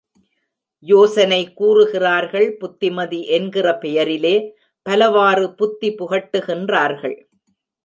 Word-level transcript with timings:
யோசனை 0.83 1.53
கூறுகிறார்கள் 1.53 2.57
புத்திமதி 2.57 3.27
என்கிற 3.27 3.77
பெயரிலே, 3.77 4.35
பலவாறு 4.85 5.53
புத்தி 5.53 5.91
புகட்டுகின்றார்கள். 5.95 7.17